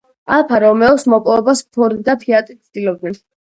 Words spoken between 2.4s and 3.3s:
ცდილობდნენ.